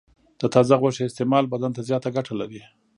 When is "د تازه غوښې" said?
0.39-1.03